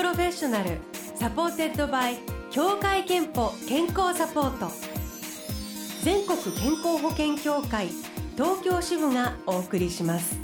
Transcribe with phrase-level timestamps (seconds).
[0.00, 0.78] プロフェッショナル
[1.14, 2.16] supported by
[2.50, 4.72] 協会けんぽ健康サポート。
[6.02, 7.88] 全国健康保険協会
[8.34, 10.38] 東京支部がお送りします。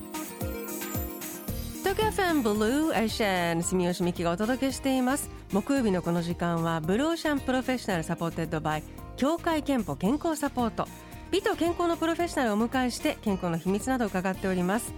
[1.78, 5.30] 東京 FM ブルーエーシャン住吉美希がお届けしています。
[5.50, 8.82] 木曜日のこの時間はブルーオーシャンプロフェッショナル supported by
[9.16, 10.86] 協会けんぽ健康サポート。
[11.30, 14.92] 美と健康のプロフェッショナルをお迎えして健康の秘密などを伺っております。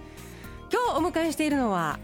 [0.69, 1.97] 今日お迎えしているのは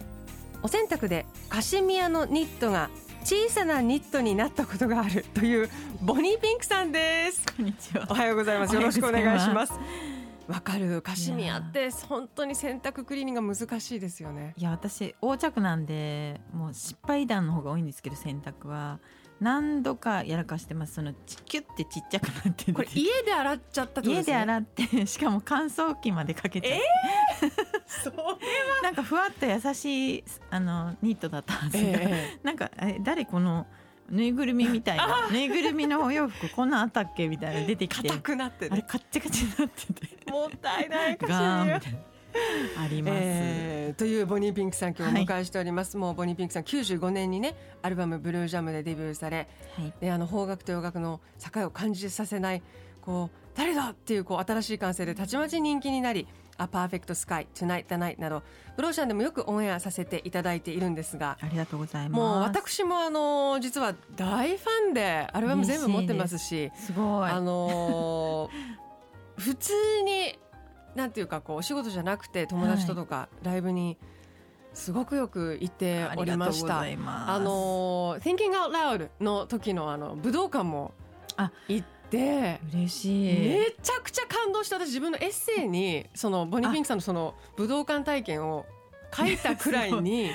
[0.65, 2.89] お洗濯でカシミヤのニットが
[3.23, 5.69] 小さなニットになったことがあるという
[6.01, 7.45] ボニーピンクさんです。
[7.55, 8.07] こんにちは。
[8.09, 8.73] おはようございます。
[8.73, 9.73] よろしくお願いします。
[10.47, 11.03] わかる。
[11.03, 14.55] カシミヤって本当に洗濯クリーニングが難しいですよね。
[14.57, 18.99] いや私横着なんでもう失敗談の方が多いんですけど洗濯は
[19.41, 20.95] 何度かやらかしてます。
[20.95, 27.51] そのチキュってちっちゃくなってこれ家で洗っちゃった家で洗ってしかも乾燥機までかけて、えー、
[28.03, 28.37] それは。
[28.81, 33.67] なんかふわっと優しいあのニットだったはずが、えー、なんかえ誰この
[34.09, 37.27] ぬいぐるみみたいなぬいぐるみのお洋服こんなんあったっけ？
[37.27, 38.07] みたいな出てきて。
[38.07, 40.31] 硬くなって、ね、あれカッチカチになってて。
[40.31, 41.81] もったいないかしら
[42.77, 51.21] あります、えー、というボニーピンクさん今日お迎えしております、はい、もうボニーピンクさん95年にねアルバム「ブルージャム」でデビューされ、はい、であの邦楽と洋楽の
[51.53, 52.61] 境を感じさせない
[53.01, 56.27] こう誰だっていうこう新しい感性でたちまち人気になり
[56.57, 58.43] 「A Perfect Sky」「Tonight the Night」など
[58.75, 62.19] ブローシャンでもよくオンエアさせていただいているんですがありがとうございます。
[62.19, 66.91] もう私もあの実は大ファンでアルバム全部持ってますしす。
[66.93, 67.29] ごい。
[67.29, 68.49] あの
[69.37, 70.39] 普通に
[70.95, 73.97] なんていうかこうお仕事じゃなくて友達ととかライブに
[74.73, 76.81] すごくよく行っておりました。
[76.81, 76.85] あ
[77.39, 80.93] の Thinking Out Loud の時のあの武道館も
[81.67, 82.59] 行って。
[82.71, 83.39] 嬉しい。
[83.39, 88.65] めちゃくちゃ感動して私自分のエッセイにそのボニー・ピンクさんのその武道館体験を
[89.13, 90.29] 書いたくらいに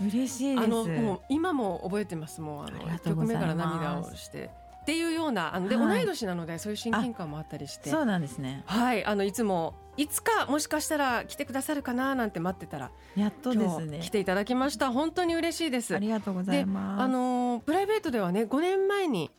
[0.00, 2.40] 嬉しいあのもう今も覚えてます。
[2.40, 4.50] もうあの1曲目から涙をして。
[4.82, 7.88] っていうようなあので、同い年なのでそういう親近感もあったりして。
[7.88, 8.64] そうなんですね。
[8.66, 9.04] はい。
[9.04, 14.00] あのいつもいつかもしかしたら来てくださるかななんて待ってたらやっとですね。
[14.00, 14.90] 来ていただきました。
[14.90, 15.94] 本当に嬉しいです。
[15.94, 17.02] ありがとうございます。
[17.02, 19.30] あのプライベートではね5年前に、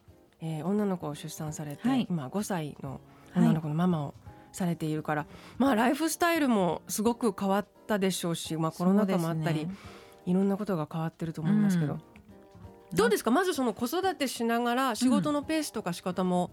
[0.41, 3.01] えー、女の子を出産されて、はい、今5歳の
[3.35, 4.13] 女の子のママを
[4.51, 9.73] されているから、はい、まあライフスタイルもすごく変わったでしょうし、まあ、コロナ禍もあったり、ね、
[10.27, 12.01] いろんなことが変わってると思いますけど、うん。
[12.93, 13.31] どうですか？
[13.31, 16.51] まずその子育てしながら仕事のペースとか仕方も、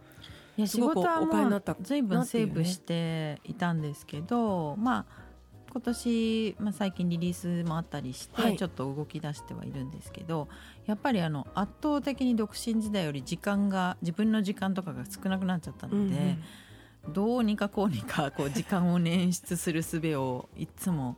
[0.60, 5.30] いや仕事はもう随分セーブしていたんですけど、まあ
[5.72, 10.48] 今年、まあ、最近リリースもあったりして、ちょっと動き出してはいるんですけど
[10.84, 16.36] やっぱりあの圧倒的に独身時代より時間が自分の時間とかが少なくなっちゃったので、
[17.06, 21.16] うん、どうにかこうにかこう時間を捻出する術をいつも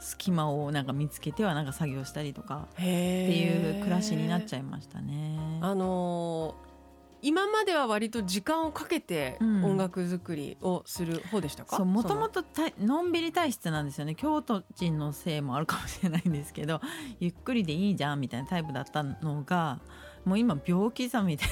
[0.00, 5.58] 隙間をなんか見つけてはなんか作業したりとかっていう暮らしになっちゃいましたね。
[5.62, 6.73] あのー
[7.24, 12.44] 今までは割と時間をかけて音楽作りをする方でしたか、もともと
[12.78, 13.02] の。
[13.02, 14.14] んびり体質なんですよね。
[14.14, 16.82] 京都人のせいもあるかもしれないんですけど
[17.20, 19.80] ゆっくりでいいじゃんみたいなタイプだったのが
[20.26, 21.48] もう今病気さみたい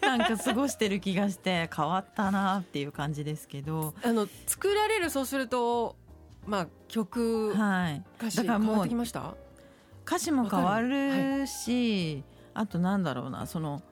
[0.00, 3.94] な なんか過ごしてる気がして変わったなっていう感じですけど。
[4.02, 5.96] あの作られるそうすると
[6.46, 12.24] まあ曲、はい、歌詞だからもう歌詞も変わるし、
[12.54, 13.82] はい、あとなんだろうなその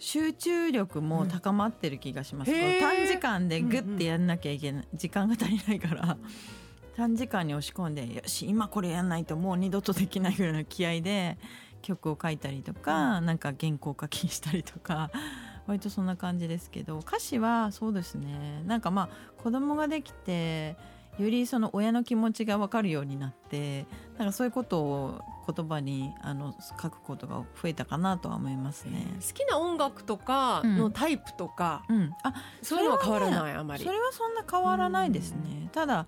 [0.00, 6.16] 集中力も高まってる気がします、うん、短時間でグッてやんなきゃいけない、うんうん、時間が足りないから
[6.96, 11.38] 短時間に押し込んでよし今これやんないともう二度とできないぐらいの気合で
[11.82, 15.10] 曲を書いたりとか、うん、なんか原稿書きしたりとか
[15.66, 18.62] 割とそんな感じですけど歌詞はそうですね。
[18.66, 20.76] なんかまあ子供ができて
[21.20, 23.86] よりその親の気持ちが分かるようになって
[24.18, 25.20] なんかそういうことを
[25.52, 29.04] 言葉にあの書くことが増えたかなとは思いますね。
[29.20, 33.84] 好きな音楽とかのタイプとか、うんうん、あそういうのは変わらないあまり。
[33.84, 35.68] それはそんな変わらないですね。
[35.72, 36.06] ただ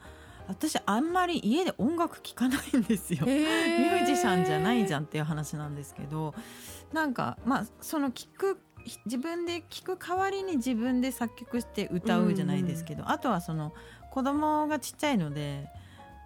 [0.49, 3.25] 私あんまり家で音楽聴かないんですよ。
[3.27, 6.35] ミュージシャンじゃないじゃんっていう話なんですけど
[6.93, 8.61] なんかまあその聞く
[9.07, 13.73] 自分で聞く代わりに自分で作曲して歌うじゃないですけど、あとはその
[14.13, 15.67] 子供がちっちゃいので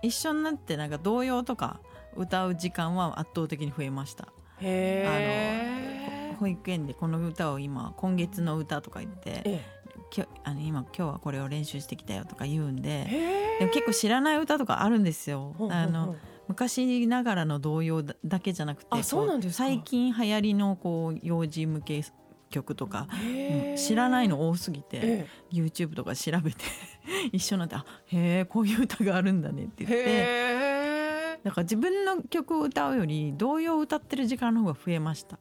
[0.02, 1.78] 一緒になってなんか童謡とか
[2.16, 4.24] 歌う時間は圧倒的に増えました。
[4.24, 9.62] あの保育園でこの歌を今今月の歌とか言って、
[10.10, 13.06] きあの今今日はこれを練習してきたよとか言うんで
[13.60, 15.54] でも結構知らない歌とかあるんですよ。
[15.70, 16.16] あの
[16.48, 19.02] 昔ながらの童謡だけじゃなくて
[19.50, 22.02] 最近流行りのこう幼児向け
[22.56, 23.06] 曲とか、
[23.76, 26.64] 知らないの多すぎて、YouTube とか調べて
[27.32, 35.38] 一緒になって「あへえこういう歌があるんだね」って言ってだから自分の曲を歌うより童謡を歌ってる時間の方が増えました。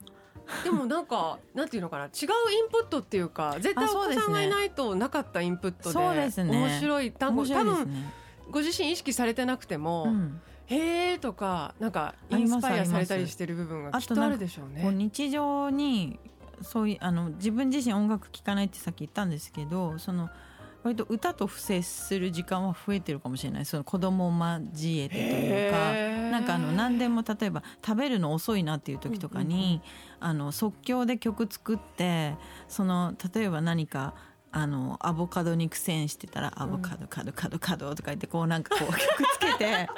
[0.64, 6.52] でもなんか なんていうのかな違うインプットっていうか絶対お子さんがいないとなかったインプットでそうですね。
[6.52, 8.06] 面白い単語、面白多分
[8.52, 10.42] ご自身意識されてなくても、うん。
[10.68, 14.84] へーとかなんかインスパイアされたりしてる部分がきっとあるでしょうね。
[14.92, 16.20] 日常に
[16.62, 20.30] そういうあの自分自身音楽聴かないってさっき言ったんですけどその
[20.84, 24.31] 割と歌と接する時間は増えてるかもしれないその子供を
[24.72, 26.16] 交えてというか。
[26.36, 29.81] なんかあの何でも例えば食べるの遅いなっていう時とかに、
[30.19, 32.36] あの即興で曲作って
[32.68, 34.13] その例えば何か
[34.57, 39.00] あのアボカドに苦戦してたら「アボカドカドカドカド」とか言ってこうなんかこう 曲
[39.34, 39.90] つけて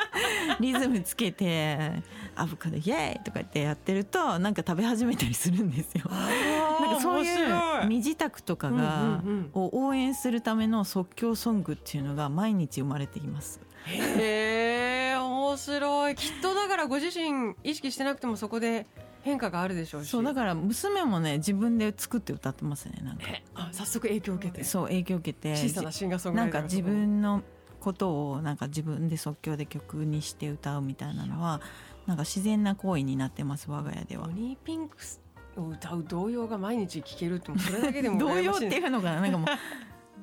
[0.59, 2.01] リズムつけて
[2.35, 6.05] 「アボカドイエーイ!」とか言ってやってるとなんか食べ始めたりするんですよ。
[6.09, 9.21] なんかそういう身支度とかが
[9.53, 13.61] を応援するための即興ソングっていうのが毎日生まれています。
[13.85, 18.87] へえ面白いきっとだからご自身意識してなくてもそこで
[19.27, 20.09] 変化があるでしょうし。
[20.09, 23.23] そうだから娘もね自分で作って歌ってますねなんか。
[23.27, 24.63] えあ早速影響を受けて。
[24.63, 25.55] そう影響を受けて。
[25.55, 27.43] 小さなシンガーソングライターなんか自分の
[27.79, 31.61] ことをなんか自分で即興で曲にして歌うみたいなのは
[32.05, 34.27] なんか自然な行為になってます我が家では。
[34.27, 34.31] ボ。
[34.31, 35.21] ニーピンクス
[35.57, 39.47] を歌う童謡が毎日聴けるってそれだけでも童謡 っていうのがなんかもう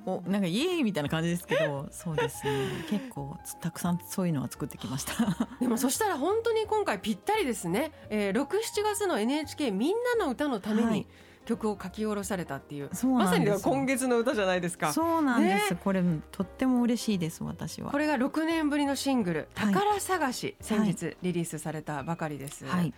[0.07, 2.69] おなんかイエーイみたいな感じですけどそうですね。
[2.91, 5.15] 結構たくさんそういうのは作ってきました。
[5.61, 11.07] でもそしたら本当に今回ぴったりですね、えー、6、7月の NHK みんなの歌のためにはい。
[11.45, 14.95] 曲を書き下ろされたっていう、まさに今月の歌じゃないですか。
[14.95, 15.81] そうなんです、ね。
[15.83, 16.03] これ
[16.33, 17.91] とっても嬉しいです私は。
[17.91, 17.99] こ。
[17.99, 19.75] れが6年ぶりのシングル「はい。
[19.75, 22.95] 宝探し」先日リリースされたばかりです、はい。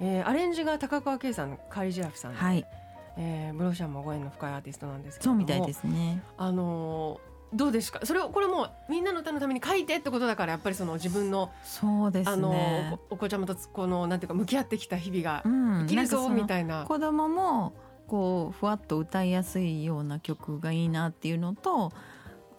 [0.00, 2.64] えーアレンジが高川圭さんカリジラフさんで、はい
[3.18, 6.22] えーブローシャンもご縁の深いアーティストなんですけれどもそうみたいですね。
[6.38, 8.00] あのーどうですか？
[8.04, 12.50] それをこれもうみんなの歌のために書いてってことだからやっぱりその自分の、そうですあの。
[13.10, 16.84] おお子ちゃまとこのなんていうか向き合ってきた日々がうん生きるぞなんみたいな。
[16.84, 17.72] 子供も
[18.06, 21.90] こうふわっと歌いやすいような曲がいいなっていうのと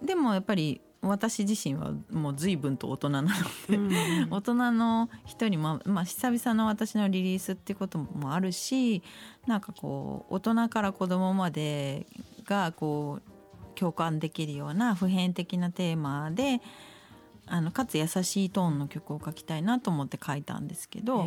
[0.01, 3.29] でもやっぱり私自身はもう随分と大人なの
[3.69, 9.01] で、うん大人の人にも、まあ、久々の私のリリースってこともあるし
[9.47, 12.05] なんかこう大人から子供まで
[12.45, 16.61] がこう共感できるような普遍的なテーマで
[17.49, 21.21] あのかつ優しいトーンの曲を書きたいなと思って書いたんですけど。
[21.21, 21.25] あ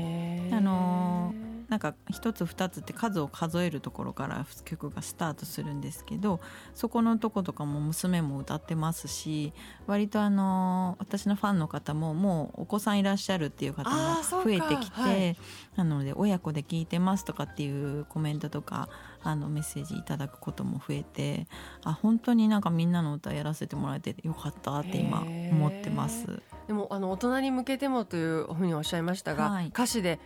[0.60, 1.34] の
[1.72, 6.38] なんか一つ二つって数を数えるところから曲がスタートするんですけど
[6.74, 9.54] そこのとことかも娘も歌ってますし
[9.86, 15.36] 割とあの私のファンの方ももうお子さんいらっしゃるっていう方も増えてきて、はい
[15.76, 18.90] なので親子で聞いてますとかっていうコメントとか
[19.24, 21.46] あのメッセージいただくことも増えて
[21.84, 26.42] あ本当になんかみんなの歌やらせてもらえてよかったって今思ってます。
[26.66, 29.69] でもあの大人に向けてもというふうにおっしゃいましたが、はい。
[29.69, 30.19] 歌詞で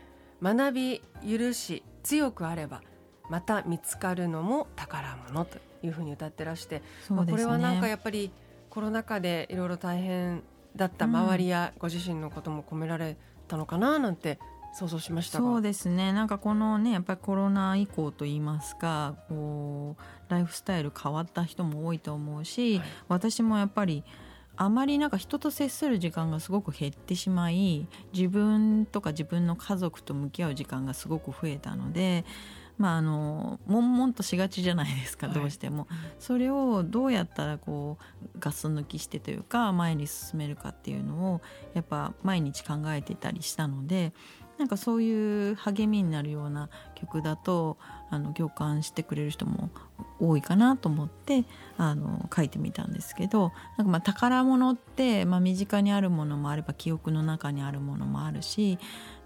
[0.42, 2.82] 学び許し強くあれば
[3.30, 8.30] また見つかるのも宝物というふうに歌ってらして、まあこれはなんかやっぱり
[8.70, 10.42] コロナ禍でいろいろ大変
[10.76, 13.16] だった周りやご自身のことも込められ
[13.48, 14.38] たのかななんて
[14.76, 15.44] 想像しましたが。
[15.44, 24.04] そうですねなんかこのねやっぱりコロナ以降といいますかこうライフスタイル変わった人も多いと思うし、はい私もやっぱり
[24.56, 32.24] あまりなんか人と接する時間がすごく減ってしまい自分とか自分の家族と向き合う時間がすごく増えたので
[32.78, 35.86] まああの悶々としがちじゃないですか、はいどうしても。
[36.18, 41.40] それをどうやったらこうガス抜きしてというか前に進めるかっていうのを
[41.74, 44.12] やっぱ毎日考えてたりしたので
[44.58, 47.76] なんかそういう励みになるような曲だと
[48.10, 49.70] あの共感してくれる人も
[50.18, 51.44] 多いかなと思って
[51.76, 58.78] あの書いてみたんですけどなんかまあ宝物って、まあ、身近にあるものもあれば記憶の中にあるものもあるし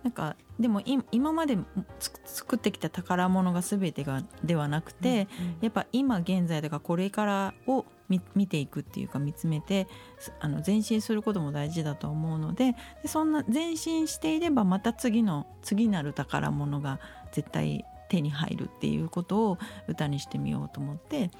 [0.02, 1.58] なんかでもい今まで
[1.98, 5.28] つ作ってきた宝物が全てがではなくて、
[5.60, 16.98] やっぱ今現在とかこれからを見見ていくっていうか見つめてすあの前進することも大事だと思うのででそんな前進していればまた次の次なる宝物が
[17.32, 21.30] 絶対手に入るっていうことを歌にしてみようと思って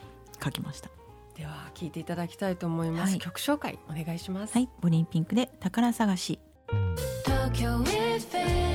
[0.42, 0.88] 書きました。
[1.36, 3.18] では聞いていただきたいと思います、はい。
[3.18, 6.38] 曲紹介お願いします、はい、ボニーピンクで宝探し。
[7.24, 8.69] 東京 FM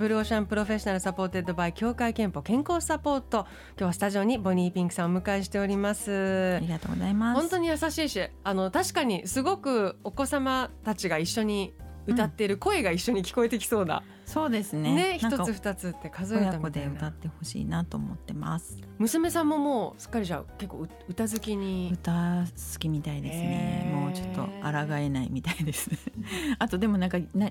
[0.00, 6.54] ブルーオーシャンプロフェッショナル supported by 協会けんぽ健康サポート今日はスタジオにボニーピンクさんをお迎えしております。
[6.56, 7.40] ありがとうございます。
[7.42, 11.74] 本当に優しいしあの確かにすごくお子様たちが一緒に
[12.06, 14.94] 歌ってる声が一緒に聞こえてきそうな、そうですね。
[14.94, 18.78] ね一なんかつ二つって数えたみたいなで歌ってほしいなと思ってます。
[18.96, 23.90] 娘さんももうすっかりじゃあ結構う歌好きに歌好きみたいですね。
[23.92, 24.00] へー。
[24.00, 25.90] もうちょっと抗えないみたいです。
[25.90, 25.98] ね
[26.58, 27.50] あとでもなんかな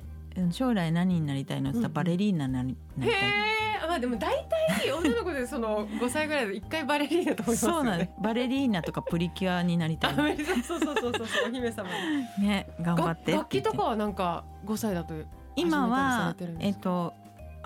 [0.52, 7.78] 将来何になりたいのって言ったらバレリーナになりたいえまあでも大体女の子でその5歳ぐらいで一回バレリーナと思いますよね。
[7.78, 8.12] そうなんです。
[8.22, 10.16] バレリーナとかプリキュアになりたい。
[10.64, 11.50] そうそうそうそうそう。
[11.50, 11.90] お姫様。
[12.38, 15.16] に ね頑張って楽器とかはなんか5歳だと
[15.56, 17.14] 今はえっと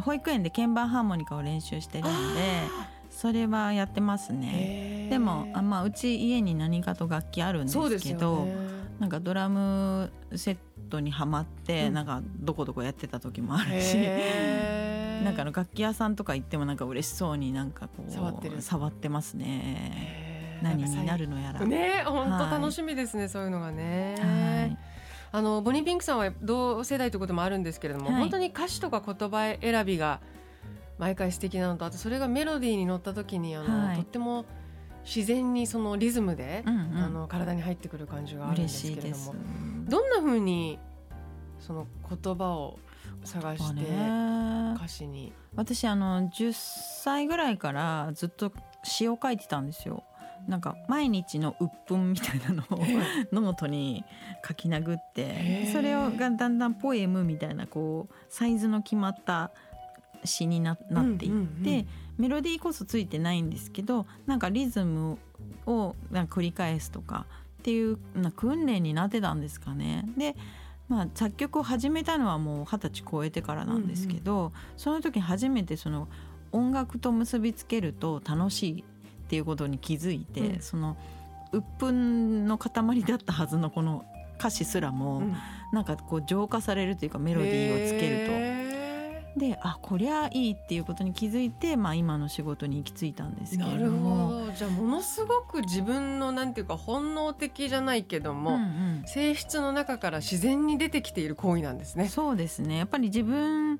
[0.01, 2.39] 保育園で鍵盤ハーモニカを練習してるので
[3.09, 5.07] それはやってますね。
[5.09, 8.55] でもあまあうち家に何かと楽器あるんですけどね
[9.03, 10.57] なんかドラムセッ
[10.89, 11.93] トにはまって、うん。
[11.93, 13.97] なんかどこどこやってた時もあるし
[15.25, 18.61] なんかあの楽器屋さんとか行ってもなんか嬉しそうになんかこう触ってる。
[18.61, 20.59] 触ってますね。
[20.63, 22.51] 何になるのやら、ね本当はい。
[22.51, 24.77] 楽しみですね、そういうのがね、はい。
[25.33, 28.15] あのボニーピンクさんは同世代ということもあるんですけれども、はい。
[28.21, 30.21] 本当に歌詞とか言葉選びが
[30.97, 33.95] 毎回素敵なのとあとそれがメロディーに乗った時にあの、はい。
[33.97, 34.45] とっても
[35.05, 36.97] 自然にそのリズムで、うんうん。
[36.97, 39.35] あの体に入ってくる感じがあるんですすけれども。
[39.87, 40.79] どんな風に
[41.59, 42.79] その言葉を
[43.23, 44.73] 探してね。
[44.75, 45.33] 歌詞に？
[45.55, 46.53] 私あの10
[47.01, 48.51] 歳ぐらいからずっと
[48.83, 50.03] 詞を書いてたんですよ。
[50.47, 52.79] なんか毎日の鬱憤みたいなのを
[53.31, 54.03] ノートに
[54.45, 59.51] 書き殴ってそれをがだんだんポエムみたいなこうサイズの決まった
[60.25, 61.87] 詞にななっていって、うんうんうん
[62.17, 65.17] メロディーこそついてないんですけどなんかリズム
[65.65, 67.25] をなんか繰り返すとか
[67.59, 70.05] っていうな訓練になってたんですかね。
[70.17, 70.35] で
[70.89, 76.09] まあ、作曲を始めたのはもう二十歳超えてからなんですけど、その時初めてその
[76.51, 80.97] 音楽と結びつけると楽しいっていうことに気づいて、うんその
[81.53, 81.91] 鬱憤
[82.45, 84.05] の塊だったはずのこの
[84.37, 85.35] 歌詞すらも、うん
[85.71, 88.62] なんかこう浄化されるというかメロディーをつけると。
[89.37, 94.45] であこりゃいいっていうことに気づいて、まあ、今の仕事に行き着いたんですけれなるほども。
[94.45, 102.07] どじゃあものすごく自分のなんていうか本能的じゃないけども、うんうん性質の中から自然に出てきている行為なんですね。
[102.07, 103.79] そうですねやっぱり自分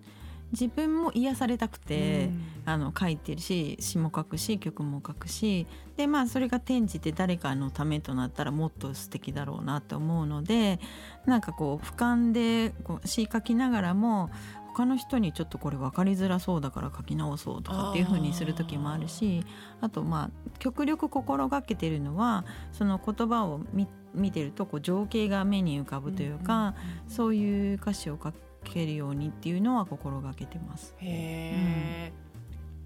[0.51, 5.67] 自分も癒されたくて、うんあの書いてるし詩も書くし曲も書くし
[5.98, 10.79] でまあそれが転じて誰かのためとなったらもっと素敵だろうなと思うので
[11.25, 14.29] なんかこう俯瞰でこう詩書きながらも
[14.73, 19.45] 他の人にちょっとこれ分かりづらそうだから書き直そうとかっていう風にする時もあるし
[19.81, 26.75] あとまあ極力心がけてるのはその言葉を見見てるとこう情景が目に浮かぶというか、
[27.07, 28.31] そういう歌詞を書
[28.63, 30.93] けるようにっていうのは心がけてます。
[30.99, 32.13] へえ、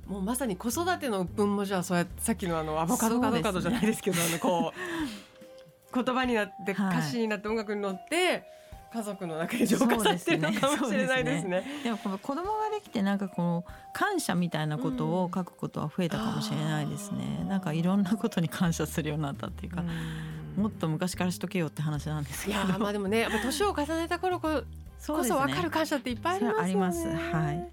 [0.07, 8.45] もうまさに子育ての鬱憤もじゃあそうやってさっきのあのアボカドかどうかどじゃないですけどあのこう言葉になってはい歌詞になって音楽に乗って
[8.93, 11.63] 家族の中で浄化されてるのかもしれないですね。
[11.83, 17.39] でもこの子供ができてなんかこう感謝みたいなことを書くことは増えたかもしれないですね。
[17.41, 19.87] うんなんかいろんなことに感謝するようになったっていうか、うん
[20.57, 22.57] もっと昔からしとけよって話なんですけど。
[22.57, 24.63] いやーまあでもねやっぱ年を重ねた頃こ
[25.05, 27.19] こそ分かる感謝っていっぱいありますよね。
[27.31, 27.67] はい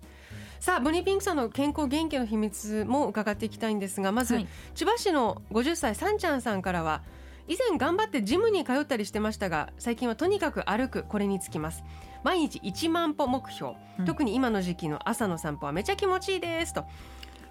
[0.60, 7.02] さあボニーピンクさんの健康元気の秘密も伺っていきたいんですがまず、はい千葉市の50歳さんちゃんさんからは
[7.46, 11.84] 以前頑張ってジムに通ったりしてましたが最近はとにかく歩くこれにつきます。
[12.22, 14.04] 毎日1万歩目標、うん。
[14.06, 16.84] 特に今の時期の朝の散歩はめちゃ気持ちいいですと。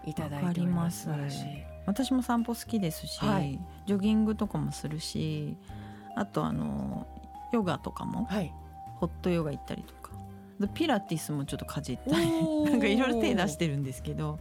[0.05, 1.09] いただいております。
[1.85, 3.59] 私も散歩好きですし、はい。
[3.85, 5.57] ジョギングとかもするし、
[6.15, 7.07] あとあの
[7.51, 8.53] ヨガとかもはい。
[8.95, 10.11] ホットヨガ行ったりとか、
[10.59, 12.25] でピラティスもちょっとかじったり。
[12.65, 14.39] なんかいろいろ手出してるんですけど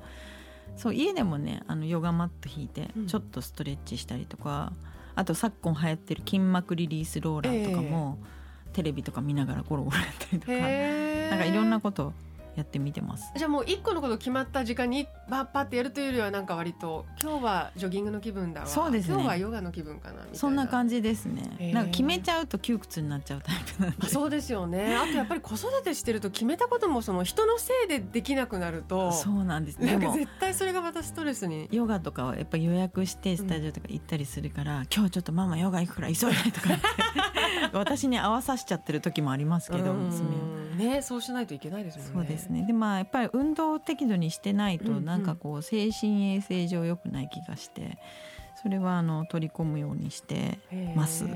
[0.76, 3.06] そう家でもねあのヨガマット引いてうん。
[3.06, 4.72] ちょっとストレッチしたりとか、
[5.14, 8.18] あと昨今流行ってる筋膜リリースローラーとかも、
[8.72, 12.12] テレビとか見ながらゴロゴロやったりとかへーなんかいろんなこと
[12.56, 13.32] やってみてます。
[13.36, 18.66] じゃあもう一個のこと決まった時間にパッパってやるというよりはなんか割と今日はジョギングの気分だわ。
[18.66, 19.14] そうですね。
[19.14, 20.38] 今日はヨガの気分かなみたいな。
[20.38, 21.72] そんな感じですね。
[21.72, 23.96] なんか決めちゃうと窮屈になっちゃうタイプなんで。
[24.00, 24.96] あそうですよね。
[24.96, 29.78] あとやっぱり子育てしてると決めたこともその人のせいでできなくなるとそうなんです。
[29.80, 31.68] でもなんか絶対それがまたストレスに。
[31.72, 36.86] ヨガとかはやっぱ予約してスタジオとか行ったりするから、今日ちょっとママヨガ行くから急いでとか言って。
[37.72, 40.06] 私に合わさしちゃってる時もありますけどうん。
[40.06, 40.62] 娘を。
[40.72, 42.28] ねそうしないといけないですもんね。
[42.28, 42.64] そうですね。
[42.66, 45.04] でまあやっぱり運動を適度にしてないとうんうん。
[45.04, 47.98] なんかこう精神衛生上良くない気がして
[48.62, 50.58] それはあの取り込むようにして
[50.94, 51.26] ます。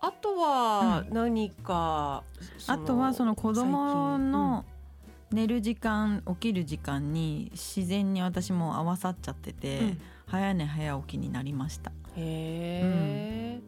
[0.00, 2.22] あとは何か、
[2.68, 4.64] あとはその子供の
[5.32, 10.00] 寝る時間起きる時間に自然に私も合わさっちゃってて、うん。
[10.26, 11.90] 早寝早起きになりました。
[11.90, 13.60] へえ、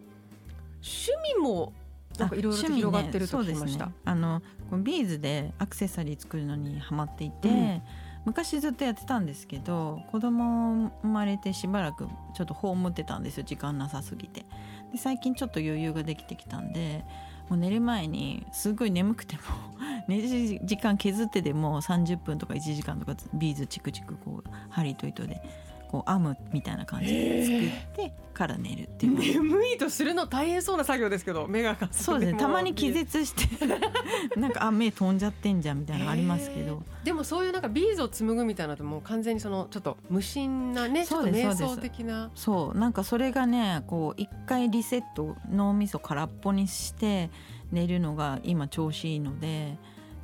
[0.83, 1.73] 趣味も
[2.19, 7.83] なんかいろいろと広がってると聞きました、ね、あのビーズでアクセサリー作るのにハマっていて、うん。
[8.25, 13.45] 昔ずっとやってたんですけど子供生まれてしばらくちょっと葬ってたんですよ。
[13.45, 14.45] 時間なさすぎて。
[14.93, 17.05] で最近ちょっと余裕ができてきたんで
[17.49, 19.43] もう寝る前にすごい眠くても
[20.09, 20.29] 寝る
[20.65, 25.43] 時間削ってでも30分とか1時間とかビーズチクチクこう針と糸で
[25.89, 29.19] こう編むみたいな感じで作ってから寝るっていう。
[29.19, 32.39] 眠いとするの大変そうな作業ですけど目がかそうですね。
[32.39, 33.67] たまに気絶して。
[34.39, 36.83] なんかあ目飛んじゃってんじゃんみたいなのありますけど。
[37.03, 42.31] でもそういうなんかビーズを紡ぐみたいなのってもう完全にそのちょっと無心なねちょっと瞑想的な。
[42.35, 42.79] そう。
[42.79, 47.31] なんかそれがねこう一回リセット脳みそ空っぽにして
[47.73, 49.79] 寝るのが今調子いいので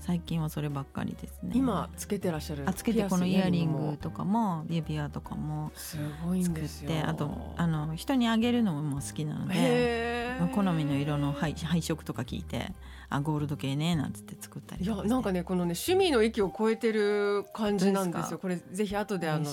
[0.04, 1.52] 最近はそればっかりですね。
[1.54, 5.96] 今つけてらっしゃるあつけてこのイヤリングもとかも指輪とかもす
[6.26, 6.90] ごいん作っですよ。
[6.90, 12.72] てあとあの人にあげるのも好きなので好みの色の配配色とか聞いて
[13.08, 18.38] あゴールド系ねなんつって作ったりいやなんかねこのね趣味の域を超えてる感じなんですよ。
[18.38, 19.50] これぜひ後であの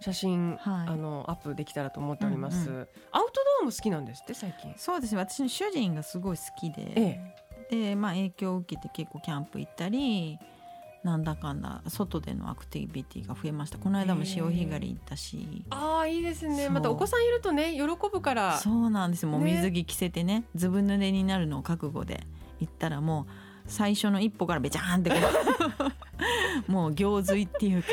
[0.00, 0.88] 写真、はい。
[0.88, 4.74] あのアップできたらと思っております、うんうアウトドアも好きなんですって最近。
[4.76, 5.20] そうですね。
[5.20, 7.34] 私の主人がすごい好きで、え
[7.70, 10.38] でまあ影響を受けて結構キャンプ行ったり
[11.02, 13.78] なんだかんだ外でのアクティビティが増えました。
[13.78, 15.64] この間も潮干狩り行ったし。
[15.70, 16.68] ああいいですね。
[16.68, 18.56] またお子さんいるとね喜ぶから。
[18.58, 19.28] そうなんですよ。
[19.28, 19.52] もうね。
[19.54, 22.26] 水着着せてねずぶ濡れになるのを覚悟で
[22.58, 23.26] 行ったらもう
[23.66, 25.16] 最初の一歩からべちゃーんってこ
[26.68, 27.88] う もう行水っていうか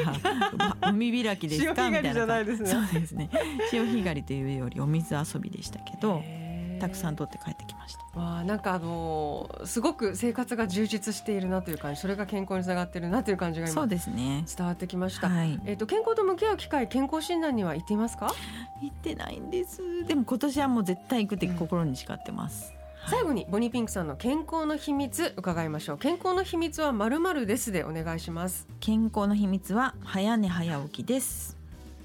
[0.58, 1.90] ま 海開きですか？
[1.90, 2.70] みたいなじゃないですね。
[2.70, 3.30] そうですね。
[3.70, 6.43] 潮干狩りというよりお水遊びでしたけどへー
[6.84, 8.20] たくさん取って帰ってきました。
[8.20, 14.44] わあなんかあのーすごく生活が充実しているなという感じそれが健康につながっているなという感じが今そうですね。
[14.56, 15.60] 伝わってきました、はい。
[15.66, 18.34] えっ、と健康と向き合う機会健康診断には行っていますか、
[18.82, 20.06] 行ってないんです。
[20.06, 22.74] でも今年はもう絶対行くって心に誓ってます、
[23.08, 25.98] 最後にボニーピンクさんの健康の秘密伺いましょう。
[25.98, 28.68] 健康の秘密はまるまるですでお願いします。
[28.82, 31.63] 健康の秘密は早寝早起きです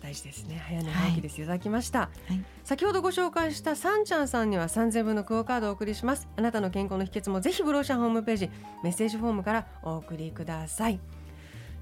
[0.08, 0.62] 大事ですね。
[0.66, 2.42] 早寝早起きです、い、ただきました、はい。
[2.64, 6.28] 先ほどご紹介したさんちゃんさんには3000分のクオカードをお送りします。
[6.34, 8.50] あなたの健康の秘訣もぜひブローシャンホームページ
[8.82, 10.98] メッセージフォームからお送りください。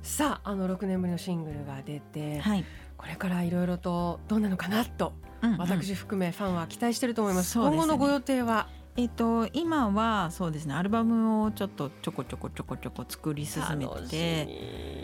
[0.02, 2.64] さああの6年ぶりのシングルが出て、はい、
[2.96, 5.12] これからいろいろとどうなのかなと
[5.42, 5.58] うんうん。
[5.58, 7.64] 私含めファンは期待してると思います、ね。
[7.64, 8.66] 今後のご予定は？
[8.96, 10.74] えっと今はそうですね。
[10.74, 14.48] アルバムをちょっとちょこちょこちょこちょこ作り進め楽て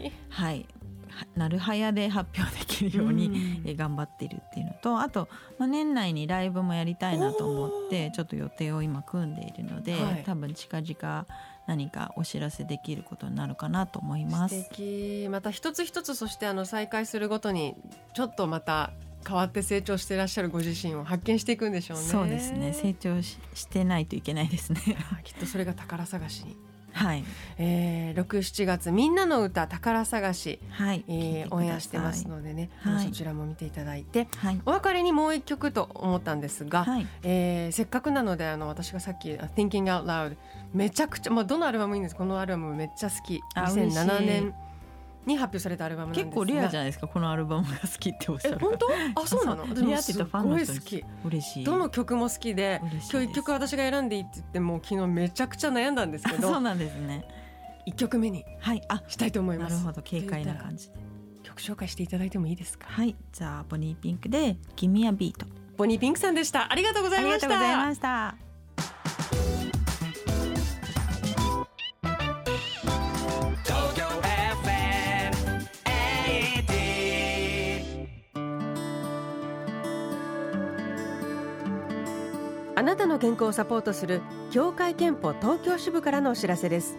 [0.08, 0.54] しはい。
[0.54, 0.66] は
[1.37, 10.22] なるはやで発表できるように、頑張っているっていうのとあと、まあ、年内にライブもやりたいなと思ってちょっと予定を今組んでいるので、はい。
[10.25, 11.27] 多分近々
[11.66, 14.62] 何かお知らせできることになるかなと思います。
[14.62, 15.29] 素敵。
[15.31, 17.77] また一つ一つそしてあの再開するごとに
[18.14, 18.92] ちょっとまた
[19.27, 22.05] 変わって成長していらっしゃるご自身を発見していくんでしょうね。
[22.05, 22.72] そうですね。
[22.72, 24.81] 成長ししてないといけないですね。
[25.12, 26.57] あきっとそれが宝探しに、
[26.92, 27.24] はい、
[27.59, 33.07] えー、67月みんなの歌宝探し、はい、えー、オンエアしてますのでね、はい。
[33.07, 34.28] そちらも見ていただいて。
[34.37, 40.37] はい、お別れにもう一曲と思ったんですが、はい、えーせっかくなのであの私がさっきあ「Thinking Out Loud」
[40.74, 42.16] めちゃくちゃ、まあ、どのアルバムもいいんです。
[42.16, 43.40] このアルバムめっちゃ好き。
[43.55, 43.98] あ嬉しい。
[43.98, 44.55] 2007年
[45.26, 46.30] に発表されたアルバムなんですが。
[46.30, 48.87] 結構レアじゃないですかこのアルバムが好きっておっしゃるえ本当？
[49.22, 49.64] あそうなの？
[49.66, 51.64] レアってたらフ嬉しい。
[51.64, 52.80] どの曲も好きで
[53.11, 57.24] 今日一曲私が選んでいいって言ってもう昨日めちゃくちゃ悩んだんですけ そうどなんですね。
[57.87, 58.82] 一曲目にはい。
[58.88, 59.72] あしたいと思います。
[59.72, 60.94] なるほど軽快な感じで。
[61.42, 62.87] 曲紹介していただいてもいいですか？
[62.88, 63.14] はい。
[63.32, 66.70] じゃあボニーピンクで「ギミアビートボニーピンクさんでした。
[66.70, 67.46] ありがとうございました。
[67.46, 68.52] ありがとうございました
[83.22, 86.98] 健康をサポートする協会憲法東京支部からのお知らせです。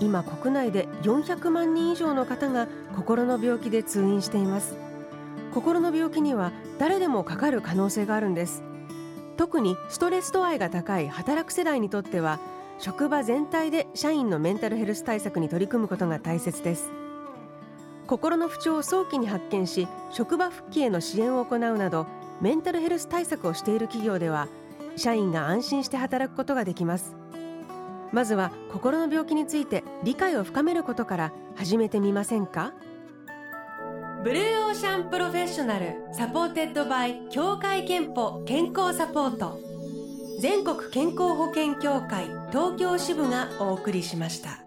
[0.00, 4.76] 今国内で400万人以上の方が心の病気で通院しています。
[5.54, 8.62] 心の病気には誰でもかかる可能性があるんです。
[9.38, 12.38] 特にストレス度合いが高い働く世代にとっては
[12.78, 16.90] 職場全体で社員のメンタルヘルス対策に取り組むことが大切です。
[18.06, 22.06] 心の不調を早期に発見し職場復帰への支援を行うなど
[22.42, 24.48] メンタルヘルス対策をしている企業では
[24.96, 27.14] 社員が安心して働くことができます。
[28.12, 32.72] まずは心の病気について理解を深めることから始めてみませんか？
[34.24, 39.60] ブルーオーシャンプロフェッショナル supported by 協会けんぽ健康サポート。
[40.40, 44.65] 全国健康保険協会東京支部がお送りしました。